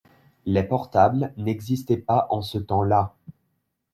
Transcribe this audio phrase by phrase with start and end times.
[0.47, 3.13] Les portables n’existaient pas en ce temps-là.